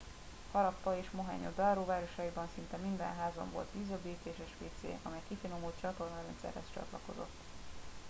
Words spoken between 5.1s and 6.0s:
kifinomult